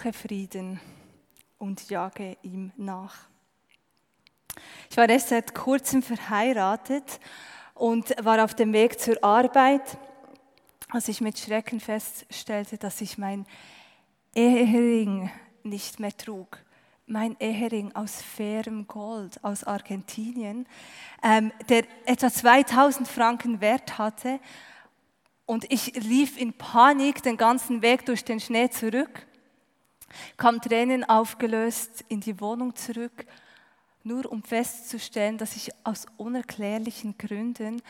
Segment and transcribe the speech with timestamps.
[0.00, 0.80] Suche Frieden
[1.58, 3.28] und jage ihm nach.
[4.88, 7.20] Ich war erst seit kurzem verheiratet
[7.74, 9.98] und war auf dem Weg zur Arbeit,
[10.88, 13.44] als ich mit Schrecken feststellte, dass ich mein
[14.34, 15.30] Ehering
[15.64, 16.64] nicht mehr trug.
[17.04, 20.66] Mein Ehering aus fairem Gold aus Argentinien,
[21.22, 24.40] ähm, der etwa 2000 Franken Wert hatte.
[25.44, 29.26] Und ich lief in Panik den ganzen Weg durch den Schnee zurück,
[30.36, 33.26] kam Tränen aufgelöst in die Wohnung zurück,
[34.02, 37.82] nur um festzustellen, dass ich aus unerklärlichen Gründen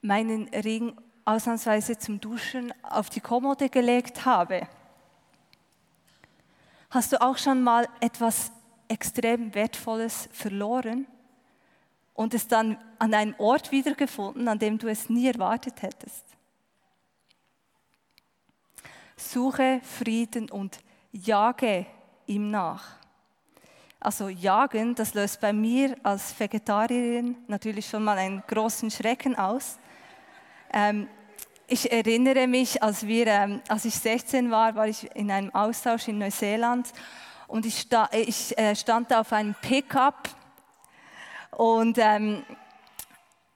[0.00, 4.66] meinen Ring ausnahmsweise zum Duschen auf die Kommode gelegt habe.
[6.90, 8.52] Hast du auch schon mal etwas
[8.88, 11.06] extrem Wertvolles verloren
[12.14, 16.24] und es dann an einem Ort wiedergefunden, an dem du es nie erwartet hättest?
[19.16, 20.80] Suche Frieden und
[21.12, 21.86] jage
[22.26, 22.82] ihm nach.
[24.00, 29.78] Also jagen, das löst bei mir als Vegetarierin natürlich schon mal einen großen Schrecken aus.
[30.72, 31.06] Ähm,
[31.68, 36.08] ich erinnere mich, als, wir, ähm, als ich 16 war, war ich in einem Austausch
[36.08, 36.92] in Neuseeland
[37.46, 40.30] und ich, sta ich äh, stand auf einem Pickup
[41.52, 42.42] und ähm,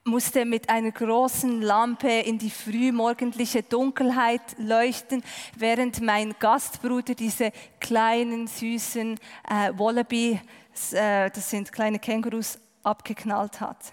[0.07, 5.23] musste mit einer großen Lampe in die frühmorgendliche Dunkelheit leuchten,
[5.57, 9.19] während mein Gastbruder diese kleinen, süßen
[9.49, 10.41] äh, Wallaby,
[10.93, 13.93] äh, das sind kleine Kängurus, abgeknallt hat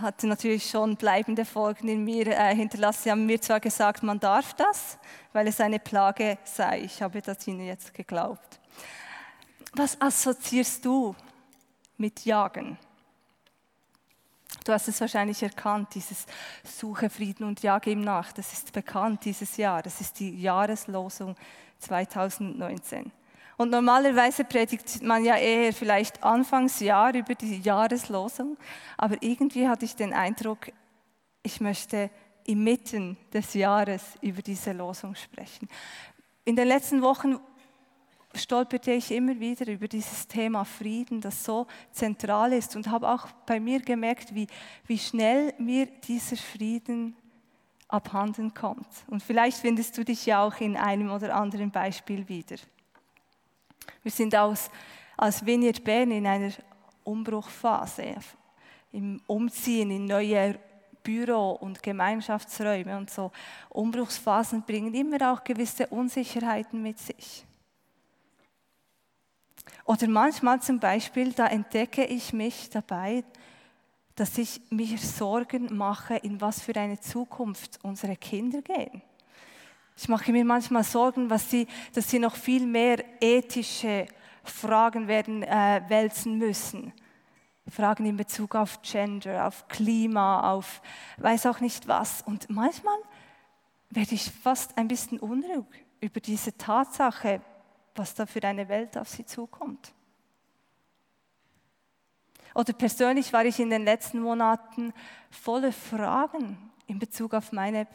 [0.00, 3.00] hat natürlich schon bleibende Folgen in mir äh, hinterlassen.
[3.04, 4.98] Sie haben mir zwar gesagt, man darf das,
[5.32, 6.80] weil es eine Plage sei.
[6.80, 8.60] Ich habe das ihnen jetzt geglaubt.
[9.74, 11.14] Was assoziierst du
[11.96, 12.78] mit Jagen?
[14.64, 16.26] Du hast es wahrscheinlich erkannt, dieses
[16.64, 18.32] Suche Frieden und Jage ihm nach.
[18.32, 19.82] Das ist bekannt dieses Jahr.
[19.82, 21.36] Das ist die Jahreslosung
[21.78, 23.10] 2019.
[23.56, 28.56] Und normalerweise predigt man ja eher vielleicht Anfangsjahr über die Jahreslosung,
[28.96, 30.72] aber irgendwie hatte ich den Eindruck,
[31.42, 32.10] ich möchte
[32.44, 35.68] inmitten des Jahres über diese Losung sprechen.
[36.44, 37.38] In den letzten Wochen
[38.34, 43.26] stolperte ich immer wieder über dieses Thema Frieden, das so zentral ist und habe auch
[43.46, 44.46] bei mir gemerkt, wie,
[44.86, 47.14] wie schnell mir dieser Frieden
[47.88, 48.86] abhanden kommt.
[49.08, 52.56] Und vielleicht findest du dich ja auch in einem oder anderen Beispiel wieder.
[54.02, 54.70] Wir sind aus,
[55.16, 56.52] als Vineyard Bern in einer
[57.04, 58.16] Umbruchphase,
[58.92, 60.58] im Umziehen in neue
[61.02, 63.30] Büro- und Gemeinschaftsräume und so.
[63.68, 67.44] Umbruchsphasen bringen immer auch gewisse Unsicherheiten mit sich.
[69.84, 73.24] Oder manchmal zum Beispiel, da entdecke ich mich dabei,
[74.14, 79.02] dass ich mir Sorgen mache, in was für eine Zukunft unsere Kinder gehen.
[79.96, 84.06] Ich mache mir manchmal Sorgen, sie, dass sie noch viel mehr ethische
[84.44, 86.92] Fragen werden äh, wälzen müssen.
[87.68, 90.82] Fragen in Bezug auf Gender, auf Klima, auf
[91.18, 92.22] weiß auch nicht was.
[92.22, 92.98] Und manchmal
[93.90, 95.66] werde ich fast ein bisschen unruhig
[96.00, 97.40] über diese Tatsache,
[97.94, 99.92] was da für eine Welt auf sie zukommt.
[102.54, 104.92] Oder persönlich war ich in den letzten Monaten
[105.30, 107.86] voller Fragen in Bezug auf meine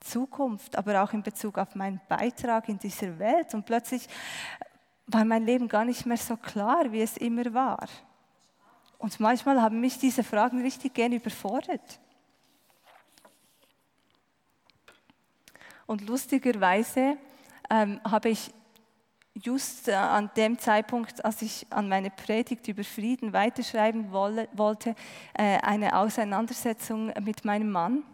[0.00, 3.54] Zukunft, aber auch in Bezug auf meinen Beitrag in dieser Welt.
[3.54, 4.06] Und plötzlich
[5.06, 7.88] war mein Leben gar nicht mehr so klar, wie es immer war.
[8.98, 12.00] Und manchmal haben mich diese Fragen richtig gern überfordert.
[15.86, 17.18] Und lustigerweise
[17.70, 18.52] ähm, habe ich
[19.42, 24.94] just äh, an dem Zeitpunkt, als ich an meine Predigt über Frieden weiterschreiben wollte,
[25.34, 28.04] äh, eine Auseinandersetzung mit meinem Mann.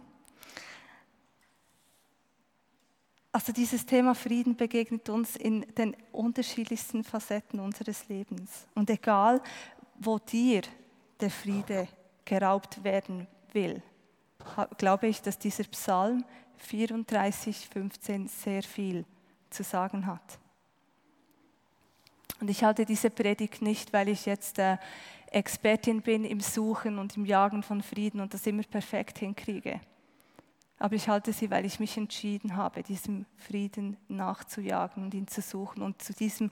[3.32, 8.66] Also dieses Thema Frieden begegnet uns in den unterschiedlichsten Facetten unseres Lebens.
[8.74, 9.40] Und egal,
[10.00, 10.62] wo dir
[11.20, 11.86] der Friede
[12.24, 13.82] geraubt werden will,
[14.78, 16.24] glaube ich, dass dieser Psalm
[16.56, 19.04] 34, 15 sehr viel
[19.48, 20.39] zu sagen hat.
[22.40, 24.78] Und ich halte diese Predigt nicht, weil ich jetzt äh,
[25.30, 29.80] Expertin bin im Suchen und im Jagen von Frieden und das immer perfekt hinkriege
[30.78, 35.40] Aber ich halte sie, weil ich mich entschieden habe, diesem Frieden nachzujagen und ihn zu
[35.42, 35.82] suchen.
[35.82, 36.50] Und zu diesem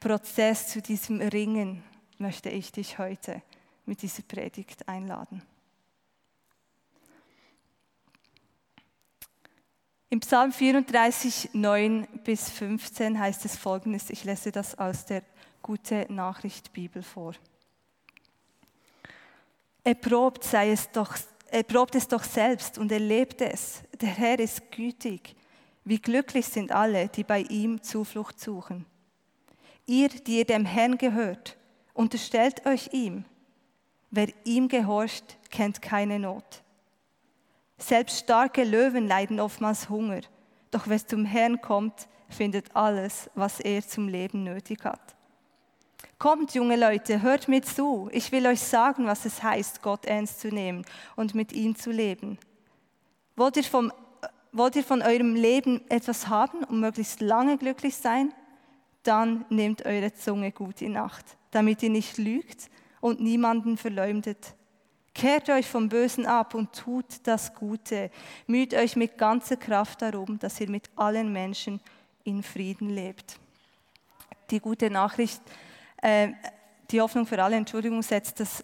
[0.00, 1.84] Prozess, zu diesem Ringen
[2.18, 3.42] möchte ich dich heute
[3.84, 5.42] mit dieser Predigt einladen.
[10.08, 15.22] Im Psalm 34, 9 bis 15 heißt es folgendes, ich lese das aus der
[15.62, 17.34] Gute Nachricht Bibel vor.
[19.82, 21.16] Erprobt sei es doch,
[21.50, 23.82] erprobt es doch selbst und erlebt es.
[24.00, 25.34] Der Herr ist gütig.
[25.84, 28.86] Wie glücklich sind alle, die bei ihm Zuflucht suchen.
[29.86, 31.56] Ihr, die ihr dem Herrn gehört,
[31.94, 33.24] unterstellt euch ihm.
[34.12, 36.62] Wer ihm gehorcht, kennt keine Not.
[37.78, 40.20] Selbst starke Löwen leiden oftmals Hunger,
[40.70, 45.14] doch wer zum Herrn kommt, findet alles, was er zum Leben nötig hat.
[46.18, 48.08] Kommt, junge Leute, hört mir zu.
[48.10, 50.84] Ich will euch sagen, was es heißt, Gott ernst zu nehmen
[51.14, 52.38] und mit ihm zu leben.
[53.36, 53.92] Wollt ihr, vom,
[54.50, 58.32] wollt ihr von eurem Leben etwas haben und möglichst lange glücklich sein?
[59.02, 62.70] Dann nehmt eure Zunge gut in Acht, damit ihr nicht lügt
[63.00, 64.54] und niemanden verleumdet.
[65.16, 68.10] Kehrt euch vom Bösen ab und tut das Gute.
[68.46, 71.80] Müht euch mit ganzer Kraft darum, dass ihr mit allen Menschen
[72.24, 73.38] in Frieden lebt.
[74.50, 75.40] Die gute Nachricht,
[76.02, 76.32] äh,
[76.90, 78.62] die Hoffnung für alle, Entschuldigung, setzt das,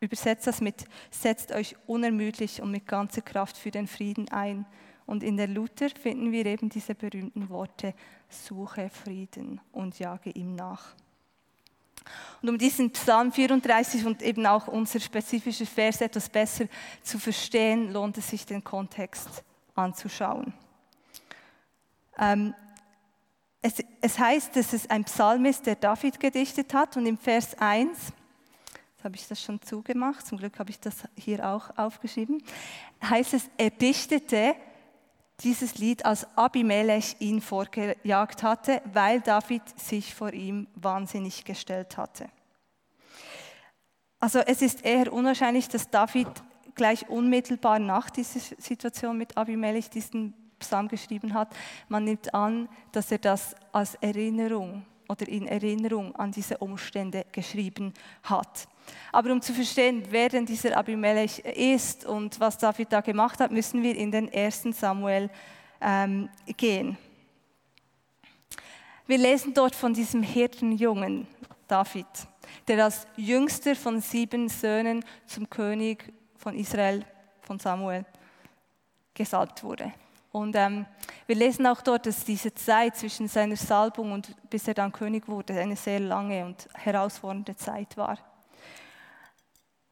[0.00, 4.64] übersetzt das mit, setzt euch unermüdlich und mit ganzer Kraft für den Frieden ein.
[5.04, 7.92] Und in der Luther finden wir eben diese berühmten Worte,
[8.30, 10.94] suche Frieden und jage ihm nach.
[12.40, 16.66] Und um diesen Psalm 34 und eben auch unser spezifischer Vers etwas besser
[17.02, 19.28] zu verstehen, lohnt es sich, den Kontext
[19.74, 20.52] anzuschauen.
[22.18, 22.54] Ähm,
[23.62, 26.96] es, es, heißt, dass es ein Psalm ist, der David gedichtet hat.
[26.96, 30.96] Und im Vers 1, jetzt habe ich das schon zugemacht, zum Glück habe ich das
[31.16, 32.42] hier auch aufgeschrieben,
[33.02, 34.56] heißt es, er dichtete
[35.44, 42.28] dieses Lied, als Abimelech ihn vorgejagt hatte, weil David sich vor ihm wahnsinnig gestellt hatte.
[44.20, 46.28] Also es ist eher unwahrscheinlich, dass David
[46.74, 51.54] gleich unmittelbar nach dieser Situation mit Abimelech diesen Psalm geschrieben hat.
[51.88, 57.92] Man nimmt an, dass er das als Erinnerung oder in Erinnerung an diese Umstände geschrieben
[58.22, 58.66] hat.
[59.12, 63.52] Aber um zu verstehen, wer denn dieser Abimelech ist und was David da gemacht hat,
[63.52, 65.30] müssen wir in den ersten Samuel
[65.80, 66.96] ähm, gehen.
[69.06, 71.26] Wir lesen dort von diesem Hirtenjungen
[71.68, 72.06] David,
[72.66, 77.04] der als jüngster von sieben Söhnen zum König von Israel,
[77.42, 78.04] von Samuel,
[79.14, 79.92] gesalbt wurde.
[80.32, 80.86] Und ähm,
[81.26, 85.28] wir lesen auch dort, dass diese Zeit zwischen seiner Salbung und bis er dann König
[85.28, 88.18] wurde, eine sehr lange und herausfordernde Zeit war.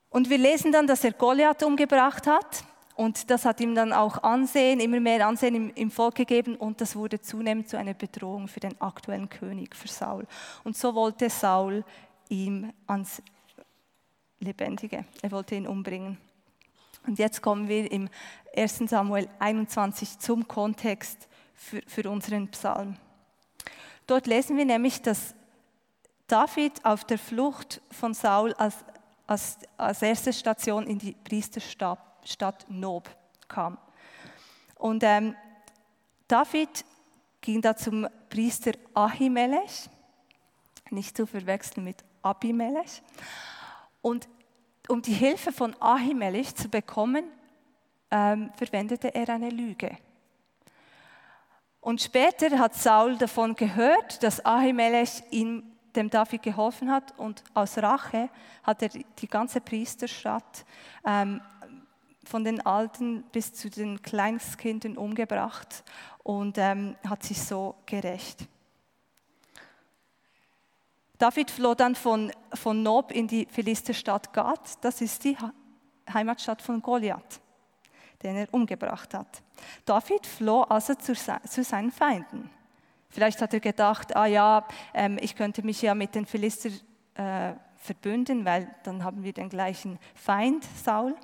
[0.09, 2.65] Und wir lesen dann, dass er Goliath umgebracht hat.
[2.97, 6.57] Und das hat ihm dann auch Ansehen, immer mehr Ansehen im, im, Volk gegeben.
[6.57, 10.27] Und das wurde zunehmend zu einer Bedrohung für den aktuellen König, für Saul.
[10.65, 11.85] Und so wollte Saul
[12.29, 13.23] ihm ans
[14.41, 16.19] Lebendige, er wollte ihn umbringen.
[17.06, 18.08] Und jetzt kommen wir im
[18.56, 22.97] 1 Samuel 21 zum Kontext für, für unseren Psalm.
[24.06, 25.35] Dort lesen wir nämlich, dass
[26.26, 28.76] David auf der Flucht von Saul als
[29.31, 33.08] als, als erste Station in die Priesterstadt Nob
[33.47, 33.78] kam.
[34.75, 35.37] Und ähm,
[36.26, 36.85] David
[37.40, 39.88] ging da zum Priester Ahimelech,
[40.90, 43.02] nicht zu verwechseln mit Abimelech.
[44.02, 44.28] Und
[44.89, 47.25] um die Hilfe von Ahimelech zu bekommen,
[48.11, 49.97] ähm, verwendete er eine Lüge.
[51.81, 55.63] Und später hat Saul davon gehört, dass Ahimelech ihm
[55.97, 58.29] dem David geholfen hat und aus Rache
[58.63, 60.65] hat er die ganze Priesterstadt
[61.05, 61.41] ähm,
[62.25, 65.83] von den Alten bis zu den Kleinstkindern umgebracht
[66.23, 68.47] und ähm, hat sich so gerecht.
[71.21, 75.37] David floh dann von, von Nob in die Philisterstadt Gad, das ist die
[76.11, 77.43] Heimatstadt von Goliath,
[78.23, 79.43] den er umgebracht hat.
[79.85, 82.49] David floh also zu, zu seinen Feinden.
[83.11, 86.71] Vielleicht hat er gedacht, ah ja, ähm, ich könnte mich ja mit den Philister
[87.17, 91.15] äh, verbünden, weil dann haben wir den gleichen Feind, Saul.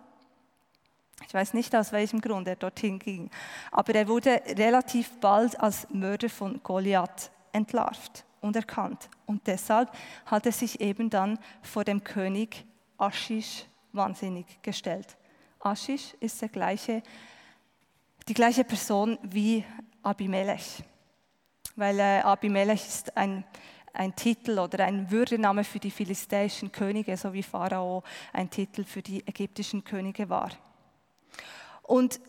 [1.27, 3.31] Ich weiß nicht, aus welchem Grund er dorthin ging,
[3.73, 9.09] aber er wurde relativ bald als Mörder von Goliath entlarvt und erkannt.
[9.27, 9.91] Und deshalb
[10.25, 12.65] hat er sich eben dann vor dem König
[12.99, 15.17] Aschisch wahnsinnig gestellt.
[15.61, 17.03] Aschisch ist der gleiche,
[18.29, 19.65] die gleiche Person wie
[20.03, 20.83] Abimelech
[21.77, 23.45] weil äh, Abimelech ist ein,
[23.93, 29.03] ein Titel oder ein Würdename für die philistäischen Könige, so wie Pharao ein Titel für
[29.03, 30.51] die ägyptischen Könige war.
[31.83, 32.21] Und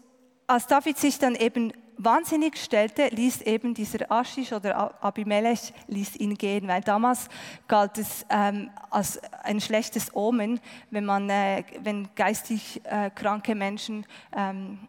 [0.47, 6.35] als David sich dann eben wahnsinnig stellte, ließ eben dieser Aschisch oder Abimelech ließ ihn
[6.35, 7.27] gehen, weil damals
[7.67, 10.59] galt es ähm, als ein schlechtes Omen,
[10.91, 14.79] wenn, man, äh, wenn geistig äh, kranke Menschen ähm,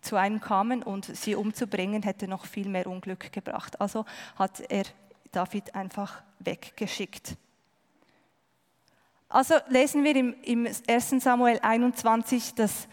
[0.00, 3.80] zu einem kamen und sie umzubringen, hätte noch viel mehr Unglück gebracht.
[3.80, 4.04] Also
[4.36, 4.84] hat er
[5.32, 7.36] David einfach weggeschickt.
[9.28, 11.10] Also lesen wir im, im 1.
[11.18, 12.86] Samuel 21, dass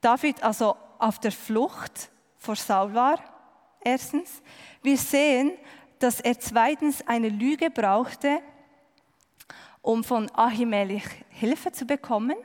[0.00, 3.18] David also auf der Flucht vor Saul war,
[3.80, 4.42] erstens.
[4.82, 5.52] Wir sehen,
[5.98, 8.40] dass er zweitens eine Lüge brauchte,
[9.82, 12.36] um von Ahimelech Hilfe zu bekommen.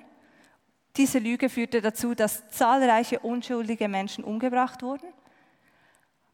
[0.96, 5.12] Diese Lüge führte dazu, dass zahlreiche unschuldige Menschen umgebracht wurden.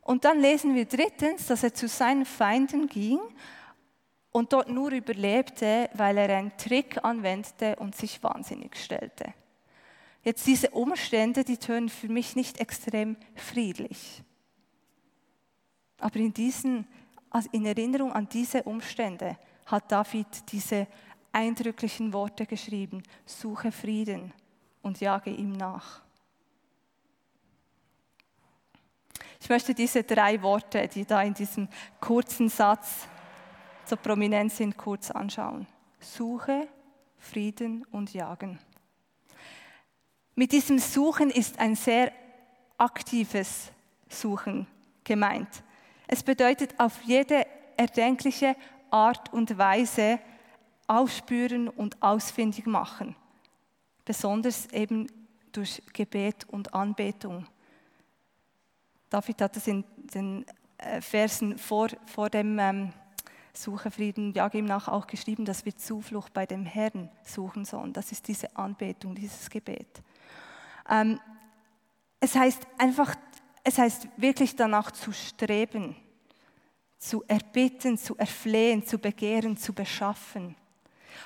[0.01, 3.19] Und dann lesen wir drittens, dass er zu seinen Feinden ging
[4.31, 9.33] und dort nur überlebte, weil er einen Trick anwendete und sich wahnsinnig stellte.
[10.29, 14.21] Jetzt diese Umstände, die tönen für mich nicht extrem friedlich.
[15.97, 16.87] Aber in, diesen,
[17.31, 20.85] also in Erinnerung an diese Umstände hat David diese
[21.31, 24.31] eindrücklichen Worte geschrieben, suche Frieden
[24.83, 26.03] und jage ihm nach.
[29.41, 31.67] Ich möchte diese drei Worte, die da in diesem
[31.99, 33.07] kurzen Satz
[33.83, 35.65] so prominent sind, kurz anschauen.
[35.99, 36.67] Suche,
[37.17, 38.59] Frieden und Jagen.
[40.39, 42.13] Mit diesem Suchen ist ein sehr
[42.77, 43.73] aktives
[44.07, 44.67] Suchen
[45.03, 45.49] gemeint.
[46.07, 48.55] Es bedeutet auf jede erdenkliche
[48.89, 50.17] Art und Weise
[50.87, 53.17] aufspüren und ausfindig machen.
[54.05, 55.07] Besonders eben
[55.51, 57.45] durch Gebet und Anbetung.
[59.09, 60.45] David hat es in den
[60.77, 62.93] äh, Versen vor, vor dem ähm,
[63.51, 67.91] Suche Frieden, jage ihm nach auch geschrieben, dass wir Zuflucht bei dem Herrn suchen sollen.
[67.91, 70.01] Das ist diese Anbetung, dieses Gebet.
[70.89, 71.19] Ähm,
[72.19, 73.15] es heißt einfach,
[73.63, 75.95] es heißt wirklich danach zu streben,
[76.97, 80.55] zu erbitten, zu erflehen, zu begehren, zu beschaffen.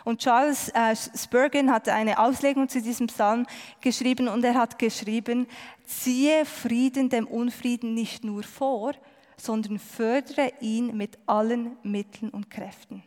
[0.03, 3.45] Und Charles äh, Spurgeon hat eine Auslegung zu diesem Psalm
[3.81, 5.47] geschrieben und er hat geschrieben,
[5.85, 8.93] ziehe Frieden dem Unfrieden nicht nur vor,
[9.37, 13.03] sondern fördere ihn mit allen Mitteln und Kräften.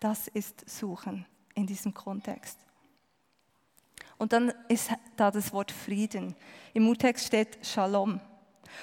[0.00, 2.58] Das ist Suchen in diesem Kontext.
[4.18, 6.34] Und dann ist da das Wort Frieden.
[6.74, 8.20] Im Urtext steht Shalom.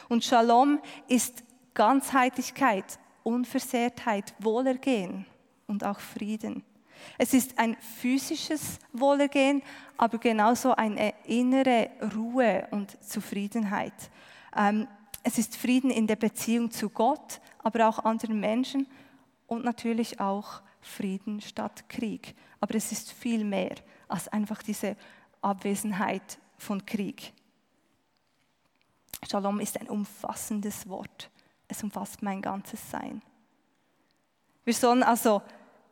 [0.07, 1.43] Und Shalom ist
[1.73, 5.25] Ganzheitlichkeit, Unversehrtheit, Wohlergehen
[5.67, 6.63] und auch Frieden.
[7.17, 9.61] Es ist ein physisches Wohlergehen,
[9.97, 13.93] aber genauso eine innere Ruhe und Zufriedenheit.
[14.55, 14.87] Ähm,
[15.23, 18.87] es ist Frieden in der Beziehung zu Gott, aber auch anderen Menschen
[19.47, 22.35] und natürlich auch Frieden statt Krieg.
[22.59, 23.75] Aber es ist viel mehr
[24.07, 24.95] als einfach diese
[25.41, 27.33] Abwesenheit von Krieg.
[29.29, 31.29] Shalom ist ein umfassendes Wort.
[31.67, 33.21] Es umfasst mein ganzes Sein.
[34.65, 35.41] Wir sollen also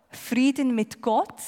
[0.10, 1.42] Frieden mit Gott,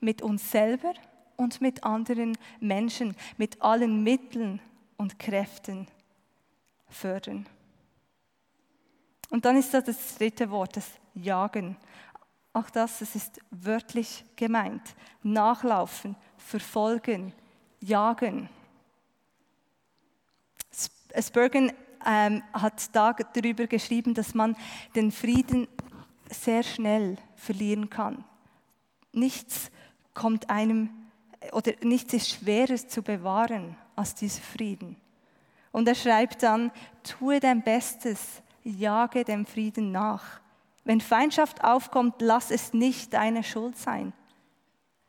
[0.00, 0.92] mit uns selber
[1.36, 4.60] und mit anderen Menschen, mit allen Mitteln
[4.96, 5.88] und Kräften
[6.88, 7.46] fördern.
[9.30, 11.76] Und dann ist das das dritte Wort, das Jagen.
[12.52, 14.82] Auch das, das ist wörtlich gemeint.
[15.22, 17.32] Nachlaufen, verfolgen,
[17.80, 18.48] jagen.
[21.18, 21.72] Spurgeon
[22.06, 24.56] ähm, hat da darüber geschrieben, dass man
[24.94, 25.68] den Frieden
[26.30, 28.24] sehr schnell verlieren kann.
[29.12, 29.70] Nichts
[30.14, 30.90] kommt einem
[31.52, 34.96] oder nichts ist schwerer zu bewahren als dieser Frieden.
[35.70, 36.70] Und er schreibt dann,
[37.02, 40.41] tue dein Bestes, jage dem Frieden nach.
[40.84, 44.12] Wenn Feindschaft aufkommt, lass es nicht deine Schuld sein.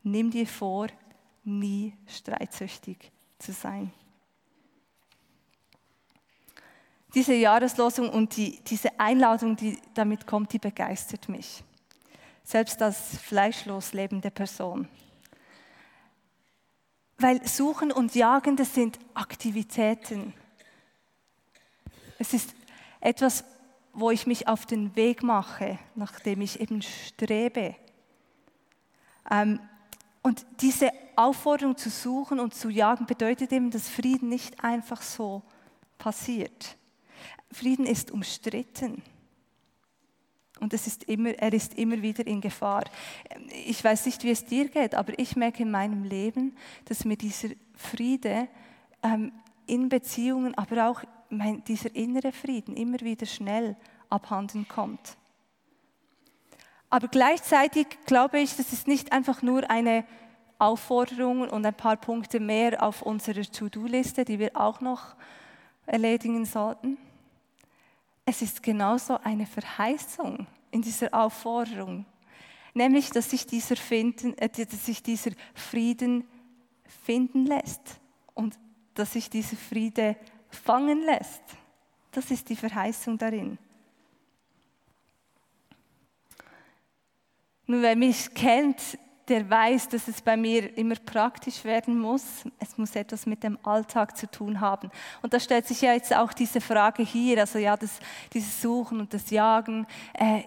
[0.04, 0.88] Nimm dir vor,
[1.44, 3.92] nie streitsüchtig zu sein.
[7.16, 11.64] Diese Jahreslosung und die, diese Einladung, die damit kommt, die begeistert mich.
[12.44, 14.88] Selbst als fleischlos lebende Person.
[17.18, 20.34] Weil Suchen und Jagen, das sind Aktivitäten.
[22.18, 22.54] Es ist
[23.00, 23.44] etwas,
[23.94, 27.76] wo ich mich auf den Weg mache, nachdem ich eben strebe.
[29.30, 29.60] Ähm,
[30.24, 35.44] und diese Aufforderung zu suchen und zu jagen bedeutet eben, dass Frieden nicht einfach so
[35.98, 36.78] passiert.
[37.52, 39.04] Frieden ist umstritten.
[40.60, 42.86] Und es ist immer, er ist immer wieder in Gefahr.
[43.66, 47.18] Ich weiß nicht, wie es dir geht, aber ich merke in meinem Leben, dass mir
[47.18, 48.48] dieser Friede
[49.04, 49.34] ähm,
[49.68, 53.76] in Beziehungen, aber auch mein, dieser innere Frieden immer wieder schnell
[54.10, 55.18] abhanden kommt.
[56.90, 60.06] Aber gleichzeitig glaube ich, das ist nicht einfach nur eine
[60.60, 65.16] Aufforderungen und ein paar Punkte mehr auf unserer To-Do-Liste, die wir auch noch
[65.86, 66.98] erledigen sollten.
[68.26, 72.06] Es ist genauso eine Verheißung in dieser Aufforderung,
[72.74, 76.26] nämlich dass sich dieser, finden, äh, dass sich dieser Frieden
[77.04, 78.00] finden lässt
[78.34, 78.58] und
[78.94, 80.16] dass sich dieser Friede
[80.56, 81.44] fangen lässt.
[82.12, 83.58] Das ist die Verheißung darin.
[87.66, 92.44] Nun, wer mich kennt, der weiß, dass es bei mir immer praktisch werden muss.
[92.60, 94.92] Es muss etwas mit dem Alltag zu tun haben.
[95.22, 98.00] Und da stellt sich ja jetzt auch diese Frage hier, also ja, das,
[98.34, 100.44] dieses Suchen und das Jagen, äh,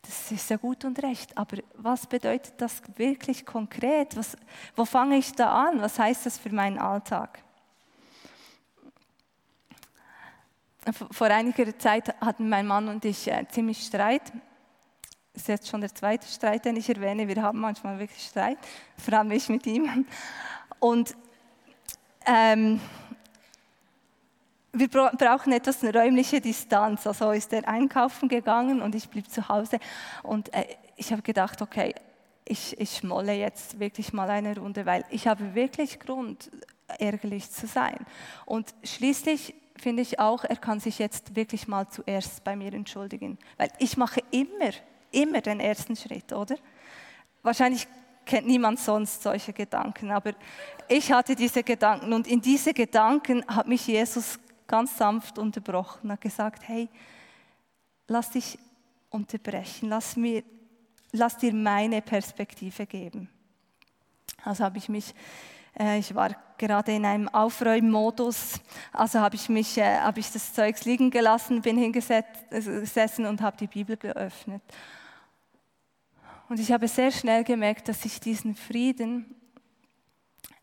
[0.00, 4.16] das ist ja gut und recht, aber was bedeutet das wirklich konkret?
[4.16, 4.36] Was,
[4.74, 5.82] wo fange ich da an?
[5.82, 7.42] Was heißt das für meinen Alltag?
[10.92, 14.32] Vor einiger Zeit hatten mein Mann und ich äh, ziemlich Streit
[15.38, 17.28] das ist jetzt schon der zweite Streit, den ich erwähne.
[17.28, 18.58] Wir haben manchmal wirklich Streit,
[18.96, 20.04] vor allem ich mit ihm.
[20.80, 21.14] Und
[22.26, 22.80] ähm,
[24.72, 27.06] wir brauchen etwas eine räumliche Distanz.
[27.06, 29.78] Also ist er einkaufen gegangen und ich blieb zu Hause.
[30.24, 30.64] Und äh,
[30.96, 31.94] ich habe gedacht, okay,
[32.44, 36.50] ich, ich schmolle jetzt wirklich mal eine Runde, weil ich habe wirklich Grund,
[36.98, 37.98] ärgerlich zu sein.
[38.44, 43.38] Und schließlich finde ich auch, er kann sich jetzt wirklich mal zuerst bei mir entschuldigen,
[43.56, 44.72] weil ich mache immer
[45.10, 46.56] immer den ersten Schritt, oder?
[47.42, 47.86] Wahrscheinlich
[48.24, 50.32] kennt niemand sonst solche Gedanken, aber
[50.88, 56.20] ich hatte diese Gedanken und in diese Gedanken hat mich Jesus ganz sanft unterbrochen, hat
[56.20, 56.88] gesagt, hey,
[58.06, 58.58] lass dich
[59.08, 60.42] unterbrechen, lass, mir,
[61.12, 63.30] lass dir meine Perspektive geben.
[64.44, 65.14] Also habe ich mich,
[65.98, 68.60] ich war gerade in einem Aufräummodus,
[68.92, 73.68] also habe ich mich, äh, ich das Zeugs liegen gelassen, bin hingesessen und habe die
[73.68, 74.62] Bibel geöffnet.
[76.48, 79.34] Und ich habe sehr schnell gemerkt, dass ich diesen Frieden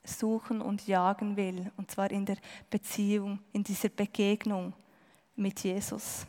[0.03, 2.37] suchen und jagen will, und zwar in der
[2.69, 4.73] Beziehung, in dieser Begegnung
[5.35, 6.25] mit Jesus.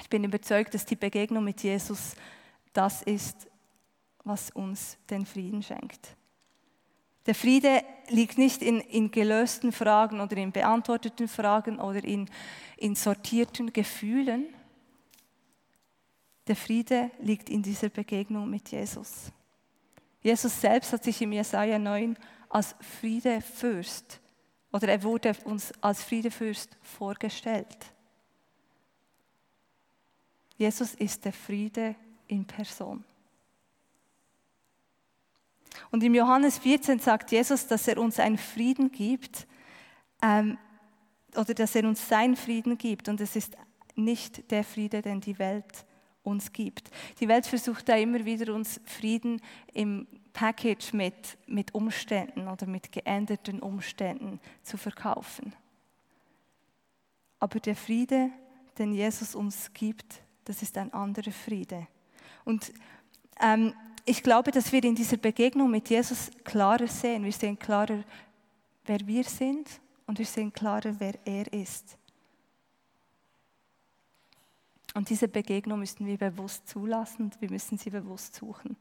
[0.00, 2.14] Ich bin überzeugt, dass die Begegnung mit Jesus
[2.72, 3.48] das ist,
[4.24, 6.17] was uns den Frieden schenkt.
[7.28, 12.26] Der Friede liegt nicht in, in gelösten Fragen oder in beantworteten Fragen oder in,
[12.78, 14.46] in sortierten Gefühlen,
[16.46, 19.30] der Friede liegt in dieser Begegnung mit Jesus.
[20.22, 22.16] Jesus selbst hat sich im Jesaja 9
[22.48, 24.20] als Friedefürst
[24.72, 27.76] oder er wurde uns als Friedefürst vorgestellt.
[30.56, 31.94] Jesus ist der Friede
[32.26, 33.04] in Person.
[35.90, 39.46] Und im Johannes 14 sagt Jesus, dass er uns einen Frieden gibt,
[40.22, 40.58] ähm,
[41.36, 43.08] oder dass er uns seinen Frieden gibt.
[43.08, 43.56] Und es ist
[43.94, 45.84] nicht der Friede, den die Welt
[46.22, 46.90] uns gibt.
[47.20, 49.40] Die Welt versucht da immer wieder uns Frieden
[49.72, 55.52] im Package mit, mit Umständen oder mit geänderten Umständen zu verkaufen.
[57.40, 58.30] Aber der Friede,
[58.78, 61.86] den Jesus uns gibt, das ist ein anderer Friede.
[62.44, 62.72] Und
[63.40, 63.74] ähm,
[64.08, 67.24] ich glaube, dass wir in dieser Begegnung mit Jesus klarer sehen.
[67.24, 68.02] Wir sehen klarer,
[68.86, 69.68] wer wir sind
[70.06, 71.98] und wir sehen klarer, wer er ist.
[74.94, 78.76] Und diese Begegnung müssen wir bewusst zulassen und wir müssen sie bewusst suchen.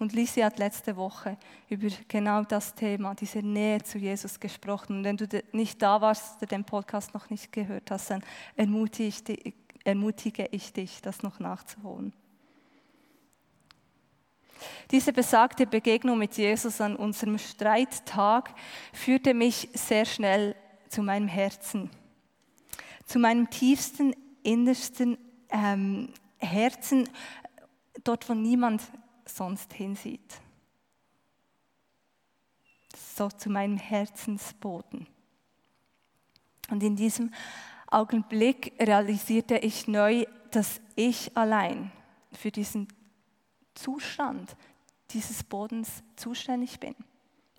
[0.00, 4.98] Und Lisi hat letzte Woche über genau das Thema, diese Nähe zu Jesus gesprochen.
[4.98, 8.24] Und wenn du nicht da warst den Podcast noch nicht gehört hast, dann
[8.56, 12.12] ermutige ich dich, ermutige ich dich das noch nachzuholen.
[14.90, 18.54] Diese besagte Begegnung mit Jesus an unserem Streittag
[18.92, 20.56] führte mich sehr schnell
[20.88, 21.90] zu meinem Herzen,
[23.06, 25.18] zu meinem tiefsten, innersten
[25.50, 27.08] ähm, Herzen,
[28.04, 28.82] dort wo niemand
[29.24, 30.40] sonst hinsieht.
[33.14, 35.06] So zu meinem Herzensboden.
[36.70, 37.32] Und in diesem
[37.86, 41.92] Augenblick realisierte ich neu, dass ich allein
[42.32, 42.88] für diesen
[43.74, 44.56] Zustand
[45.10, 46.94] dieses Bodens zuständig bin.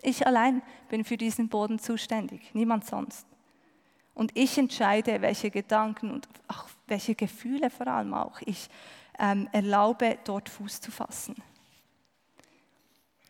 [0.02, 3.26] Ich allein bin für diesen Boden zuständig, niemand sonst.
[4.12, 8.68] Und ich entscheide, welche Gedanken und auch welche Gefühle vor allem auch ich
[9.18, 11.34] ähm, erlaube, dort Fuß zu fassen.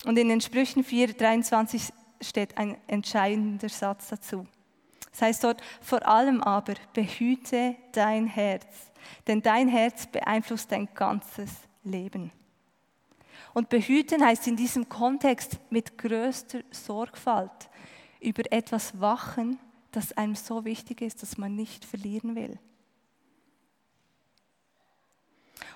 [0.04, 4.46] Und in den Sprüchen 4, 23 steht ein entscheidender Satz dazu.
[5.10, 8.66] Das heißt dort, vor allem aber behüte dein Herz,
[9.26, 11.50] denn dein Herz beeinflusst dein ganzes
[11.84, 12.32] Leben.
[13.54, 17.70] Und behüten heißt in diesem Kontext mit größter Sorgfalt
[18.20, 19.58] über etwas wachen,
[19.92, 22.58] das einem so wichtig ist, dass man nicht verlieren will.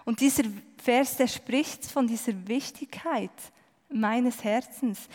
[0.04, 0.44] Und dieser
[0.82, 3.30] Vers, der spricht von dieser Wichtigkeit,
[3.90, 5.08] meines Herzens.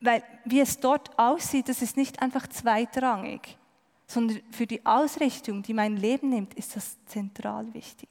[0.00, 3.58] Weil wie es dort aussieht, das ist nicht einfach zweitrangig,
[4.06, 8.08] sondern für die Ausrichtung, die mein Leben nimmt, ist das zentral wichtig.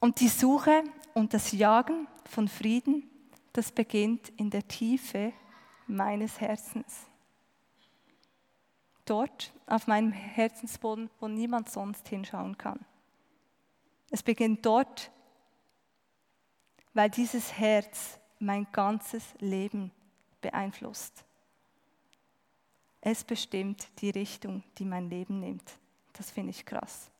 [0.00, 0.82] Und die Suche
[1.12, 3.08] und das Jagen von Frieden,
[3.52, 5.32] das beginnt in der Tiefe
[5.86, 7.06] meines Herzens.
[9.04, 12.80] Dort auf meinem Herzensboden, wo niemand sonst hinschauen kann.
[14.10, 15.10] Es beginnt dort,
[16.94, 19.92] weil dieses Herz mein ganzes Leben
[20.40, 21.24] beeinflusst.
[23.00, 25.78] Es bestimmt die Richtung, die mein Leben nimmt.
[26.14, 27.10] Das finde ich krass.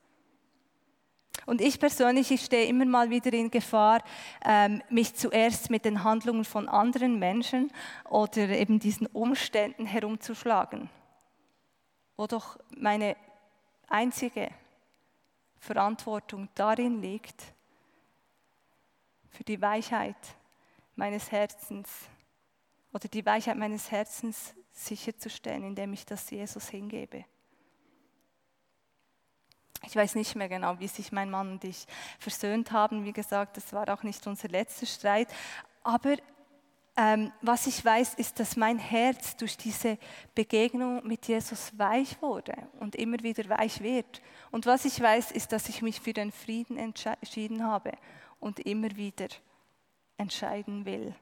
[1.46, 4.02] Und ich persönlich, ich stehe immer mal wieder in Gefahr,
[4.44, 7.72] ähm, mich zuerst mit den Handlungen von anderen Menschen
[8.08, 10.90] oder eben diesen Umständen herumzuschlagen.
[12.16, 13.16] Wo doch meine
[13.88, 14.50] einzige
[15.58, 17.42] Verantwortung darin liegt,
[19.30, 20.16] für die Weichheit
[20.96, 21.88] meines Herzens
[22.92, 27.24] oder die Weichheit meines Herzens sicherzustellen, indem ich das Jesus hingebe.
[29.82, 31.86] Ich weiß nicht mehr genau, wie sich mein Mann und ich
[32.18, 33.04] versöhnt haben.
[33.04, 35.28] Wie gesagt, das war auch nicht unser letzter Streit.
[35.82, 36.16] Aber
[36.96, 39.96] ähm, was ich weiß, ist, dass mein Herz durch diese
[40.34, 44.20] Begegnung mit Jesus weich wurde und immer wieder weich wird.
[44.50, 47.92] Und was ich weiß, ist, dass ich mich für den Frieden entschieden habe
[48.38, 49.28] und immer wieder
[50.18, 51.14] entscheiden will.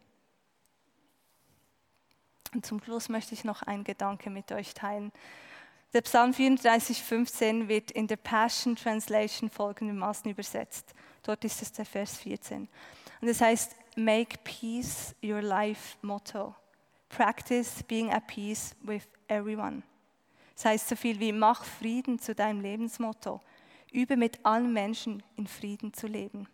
[2.55, 5.13] Und zum Schluss möchte ich noch einen Gedanke mit euch teilen.
[5.95, 10.95] Der Psalm 34, 15 wird in der Passion Translation folgendermaßen übersetzt.
[11.23, 12.69] Dort ist es der Vers 14.
[13.23, 16.55] Und es heißt, Make peace your life motto.
[17.09, 19.83] Practice being at peace with everyone.
[20.55, 23.41] Das heißt so viel wie, mach Frieden zu deinem Lebensmotto.
[23.91, 26.49] Übe mit allen Menschen in Frieden zu leben.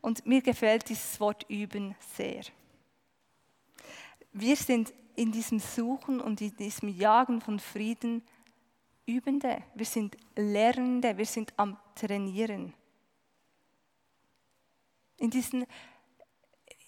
[0.00, 2.44] Und mir gefällt dieses Wort üben sehr.
[4.34, 8.22] Wir sind in diesem Suchen und in diesem Jagen von Frieden
[9.06, 9.62] Übende.
[9.74, 12.74] Wir sind Lernende, wir sind am Trainieren.
[15.18, 15.66] In diesen,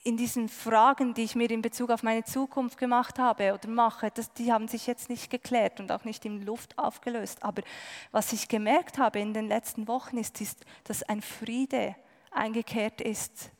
[0.03, 4.11] in diesen Fragen, die ich mir in Bezug auf meine Zukunft gemacht habe oder mache,
[4.11, 7.45] das, die haben sich jetzt nicht geklärt und auch nicht in Luft aufgelöst.
[7.45, 7.63] Aber
[8.11, 11.95] was ich gemerkt habe in den letzten Wochen ist, ist dass ein Friede
[12.33, 13.53] eingekehrt ist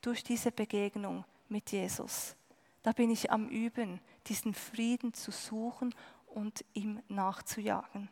[0.00, 2.37] durch diese Begegnung mit Jesus.
[2.82, 5.94] Da bin ich am Üben, diesen Frieden zu suchen
[6.26, 8.08] und ihm nachzujagen.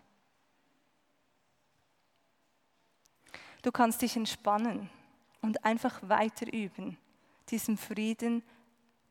[3.63, 4.91] Du kannst dich entspannen
[5.43, 6.99] und einfach weiter üben,
[7.51, 8.43] diesem Frieden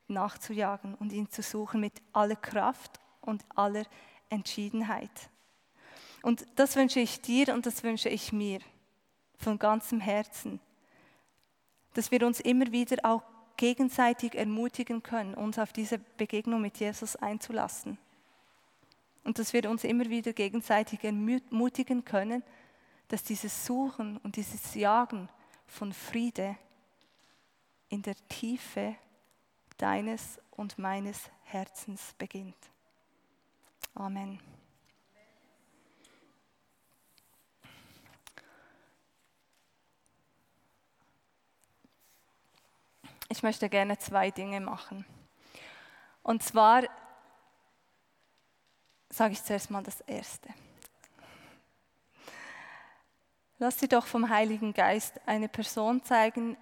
[0.08, 3.86] nachzujagen und ihn zu suchen mit aller Kraft und aller
[4.30, 5.30] Entschiedenheit.
[6.22, 8.60] Und das wünsche ich dir und das wünsche ich mir
[9.38, 10.60] von ganzem Herzen,
[11.94, 13.24] dass wir uns immer wieder auch
[13.58, 17.98] gegenseitig ermutigen können, uns auf diese Begegnung mit Jesus einzulassen.
[19.24, 22.44] Und dass wir uns immer wieder gegenseitig ermutigen können,
[23.08, 25.30] dass dieses Suchen und dieses Jagen
[25.68, 26.58] von Friede
[27.90, 28.96] in der Tiefe
[29.78, 32.56] deines und meines Herzens beginnt.
[33.94, 34.55] Amen.
[43.36, 45.06] Ich möchte gerne zwei Dinge machen.
[46.24, 46.84] Und zwar
[49.10, 50.50] sage ich zuerst mal das Erste.
[53.58, 56.58] Lass dir doch vom Heiligen Geist eine Person zeigen,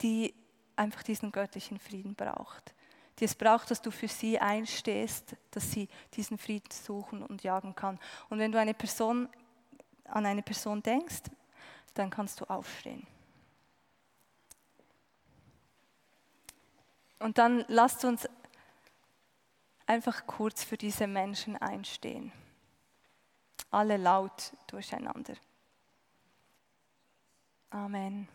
[0.00, 0.34] die
[0.76, 2.74] einfach diesen göttlichen Frieden braucht.
[3.18, 7.74] Die es braucht, dass du für sie einstehst, dass sie diesen Frieden suchen und jagen
[7.74, 7.98] kann.
[8.28, 9.28] Und wenn du eine Person,
[10.04, 11.24] an eine Person denkst,
[11.94, 13.06] dann kannst du aufstehen.
[17.20, 18.28] Und dann lasst uns
[19.86, 22.32] einfach kurz für diese Menschen einstehen.
[23.70, 25.34] Alle laut durcheinander.
[27.70, 28.26] Amen.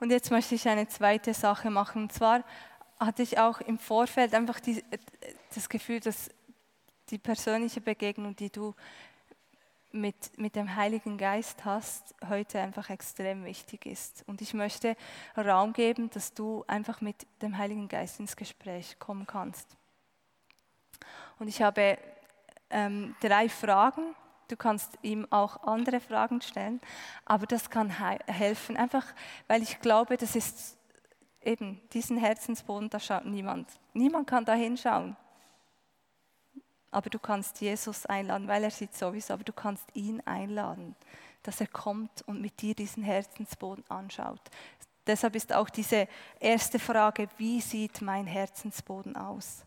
[0.00, 2.02] Und jetzt möchte ich eine zweite Sache machen.
[2.02, 2.42] Und zwar
[2.98, 4.82] hatte ich auch im Vorfeld einfach die,
[5.54, 6.30] das Gefühl, dass
[7.10, 8.74] die persönliche Begegnung, die du
[9.92, 14.24] mit, mit dem Heiligen Geist hast, heute einfach extrem wichtig ist.
[14.26, 14.96] Und ich möchte
[15.36, 19.76] Raum geben, dass du einfach mit dem Heiligen Geist ins Gespräch kommen kannst.
[21.38, 21.98] Und ich habe
[22.70, 24.14] ähm, drei Fragen.
[24.48, 26.80] Du kannst ihm auch andere Fragen stellen,
[27.26, 27.90] aber das kann
[28.26, 29.04] helfen, einfach
[29.46, 30.78] weil ich glaube, das ist
[31.42, 33.68] eben diesen Herzensboden, da schaut niemand.
[33.92, 35.16] Niemand kann da hinschauen.
[36.90, 40.94] Aber du kannst Jesus einladen, weil er sieht sowieso, aber du kannst ihn einladen.
[41.44, 44.40] dass er kommt und mit dir diesen Herzensboden anschaut.
[45.06, 46.06] Deshalb ist auch diese
[46.38, 49.64] erste Frage, wie sieht mein Herzensboden aus?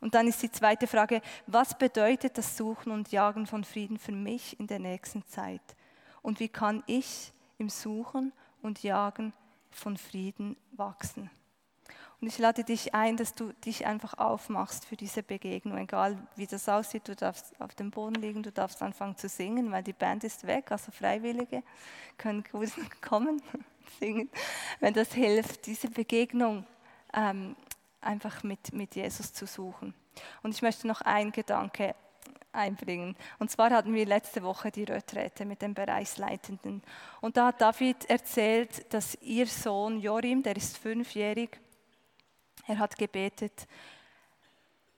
[0.00, 4.12] Und dann ist die zweite Frage, was bedeutet das Suchen und Jagen von Frieden für
[4.12, 5.62] mich in der nächsten Zeit?
[6.20, 9.32] Und wie kann ich im Suchen und Jagen
[9.70, 11.30] von Frieden wachsen?
[12.20, 16.46] Und ich lade dich ein, dass du dich einfach aufmachst für diese Begegnung, egal wie
[16.46, 17.06] das aussieht.
[17.08, 20.46] Du darfst auf dem Boden liegen, du darfst anfangen zu singen, weil die Band ist
[20.46, 21.62] weg, also Freiwillige
[22.16, 22.42] können
[23.02, 23.42] kommen,
[24.00, 24.30] singen,
[24.80, 26.66] wenn das hilft, diese Begegnung
[27.12, 27.54] ähm,
[28.00, 29.92] einfach mit, mit Jesus zu suchen.
[30.42, 31.94] Und ich möchte noch einen Gedanke
[32.52, 33.14] einbringen.
[33.38, 36.82] Und zwar hatten wir letzte Woche die Retrette mit den Bereichsleitenden.
[37.20, 41.60] Und da hat David erzählt, dass ihr Sohn Jorim, der ist fünfjährig,
[42.66, 43.66] er hat gebetet,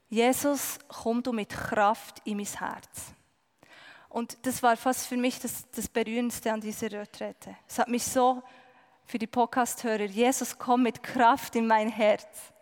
[0.09, 3.13] Jesus, komm du mit Kraft in mein Herz.
[4.09, 7.57] Und das war fast für mich das, das Berührendste an dieser Retrette.
[7.69, 8.43] Es hat mich so
[9.05, 12.53] für die Podcast-Hörer, Jesus, komm mit Kraft in mein Herz.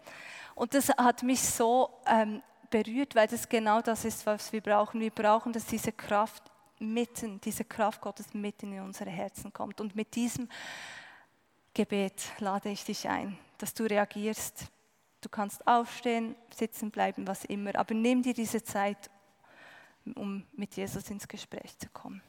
[0.57, 5.01] Und das hat mich so ähm, berührt, weil das genau das ist, was wir brauchen.
[5.01, 6.42] Wir brauchen, dass diese Kraft
[6.79, 9.81] mitten, diese Kraft Gottes mitten in unsere Herzen kommt.
[9.81, 10.49] Und mit diesem
[11.75, 14.66] Gebet lade ich dich ein, dass du reagierst
[15.20, 19.11] Du kannst aufstehen, sitzen bleiben, was immer, aber nimm dir diese Zeit,
[20.14, 22.22] um mit Jesus ins Gespräch zu kommen.